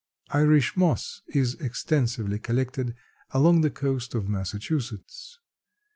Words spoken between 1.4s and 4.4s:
extensively collected along the coast of